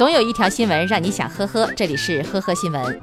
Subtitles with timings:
[0.00, 3.00] 总有一条新闻让你想呵呵，这里是呵呵新闻。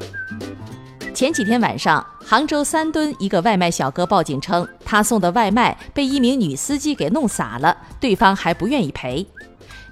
[1.14, 9.24] 前几天晚上，杭州三墩一个外卖小哥报警称，他送的外卖被一名女司机给弄洒了，对方还不愿意赔。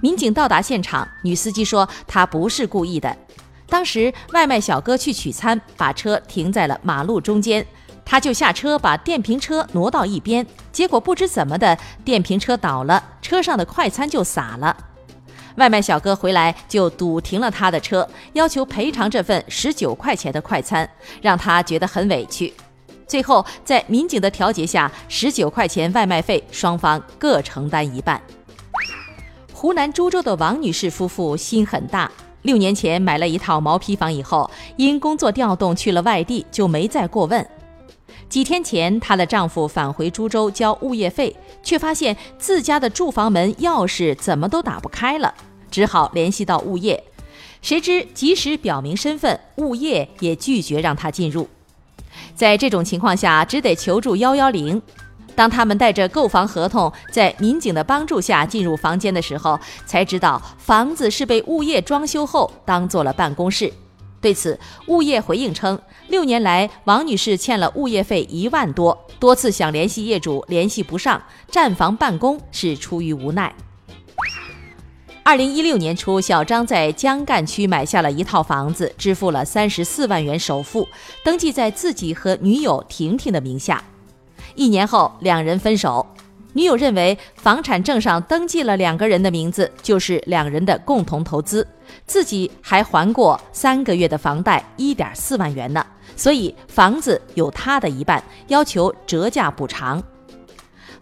[0.01, 3.15] 民警到达现场，女司机说她不是故意的。
[3.69, 7.63] 当时外卖小哥去取餐，把车停在了马路中间，
[8.03, 14.75] 他就下车把电瓶车挪到一边，结果不知怎么的，电瓶车倒了，车上的快餐就洒了。
[15.55, 20.89] 外卖小哥回来就堵停了他的车，要求赔偿这份十九块钱的快餐，
[21.21, 22.53] 让他觉得很委屈。
[23.07, 28.21] 最后在民警的调解下，十九块钱外卖费双方各承担一半。
[29.53, 32.11] 湖南株洲的王女士夫妇心很大，
[32.41, 37.47] 六年前买了一套毛坯房以后，因工作调动去了外地，就没再过问。
[38.27, 45.33] 几天前，她的丈夫返回株洲交物业费，却发现自家的住房门钥匙怎么都打不开了，
[45.71, 47.01] 只好联系到物业。
[47.61, 51.47] 谁知即使表明身份，物业也拒绝让他进入。
[52.35, 54.81] 在这种情况下，只得求助幺幺零。
[55.35, 63.71] 当他们带着购房合同，在民警的帮助下进入房间的时候，才知道房子是被物业装修后当做了办公室。
[64.21, 73.53] 对此，物业回应称，六年来王女士欠了物业费一万多，多次想联系业主联系不上，占房办公是出于无奈。
[75.21, 80.87] 二零一六年初，小张在江干区买下了一套房子，支付了三十四万元首付，
[81.23, 83.83] 登记在自己和女友婷婷的名下。
[84.55, 86.05] 一年后，两人分手。
[86.55, 91.67] 女友认为房产证上登记了两个人的名字，就是两人的共同投资，
[92.07, 100.01] 自己还还过三个月的房贷一点四万元呢，所以房子有他的一半，要求折价补偿。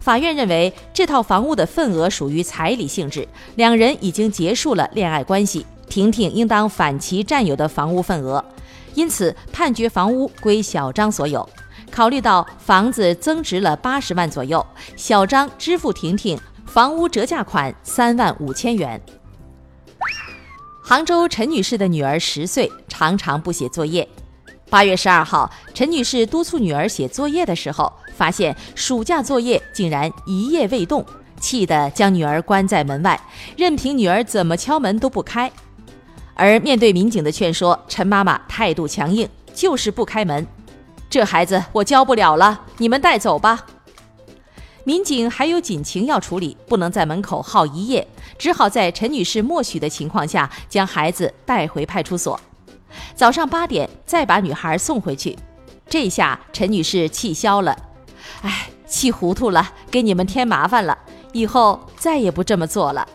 [0.00, 8.44] 法院认为这套房屋的份额属于彩礼性质，两人已经结束了恋爱关系，婷婷应当返其占有的房屋份额，
[8.94, 11.48] 因此判决房屋归小张所有。
[11.94, 14.66] 考虑到房子增值了八十万左右，
[14.96, 19.00] 小张支付婷婷房屋折价款三万五千元。
[20.82, 24.08] 杭州陈女士的女儿十岁，常常不写作业。
[24.68, 31.06] 八月十二号，陈女士督促女儿写作业的时候，发现暑假作业竟然一页未动，
[31.38, 33.20] 气得将女儿关在门外，
[33.56, 35.48] 任凭女儿怎么敲门都不开。
[36.34, 40.44] 而面对民警的劝说，陈妈妈态度强硬，就是不开门。
[41.14, 43.66] 这孩子我教不了了，你们带走吧。
[44.82, 48.04] 民警还有警情要处理，不能在门口耗一夜，
[48.36, 52.40] 只好在陈女士默许的情况下，将孩子带回派出所。
[53.14, 55.38] 早上八点再把女孩送回去，
[55.88, 57.76] 这下陈女士气消了，
[58.42, 60.98] 哎，气糊涂了，给你们添麻烦了，
[61.32, 63.06] 以后再也不这么做了。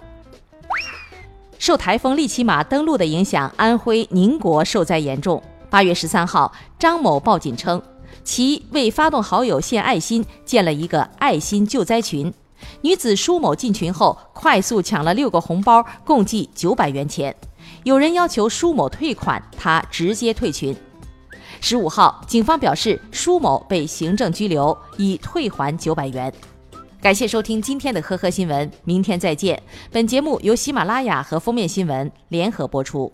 [1.58, 5.44] 受台风利奇马登陆的影响，安徽宁国受灾严重。
[5.70, 7.82] 八月十三号，张某报警称，
[8.24, 12.34] 其为发动好友献爱心，建了一个爱心救灾群。
[12.82, 17.34] 女子舒某进群后，快速抢了六个红包，共计九百元钱。
[17.84, 20.76] 有人要求舒某退款，她直接退群。
[21.62, 26.34] 十五号，警方表示舒某被行政拘留，已退还九百元。
[27.02, 29.62] 感谢收听今天的呵呵新闻，明天再见。
[29.92, 33.12] 本节目由喜马拉雅和封面新闻联合播出。